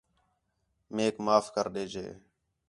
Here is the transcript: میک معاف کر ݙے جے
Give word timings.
میک 0.95 1.15
معاف 1.25 1.45
کر 1.55 1.65
ݙے 1.75 1.83
جے 1.91 2.07